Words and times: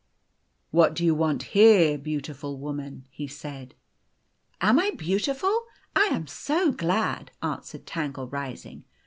"What 0.71 0.95
do 0.95 1.05
you 1.05 1.13
want 1.13 1.43
here, 1.53 1.95
beautiful 1.95 2.57
woman?" 2.57 3.05
he 3.11 3.27
said." 3.27 3.75
Am 4.59 4.79
I 4.79 4.89
beautiful? 4.89 5.65
I 5.95 6.05
am 6.07 6.25
so 6.25 6.71
glad!" 6.71 7.29
answered 7.43 7.85
Tangle, 7.85 8.27
rising. 8.27 8.83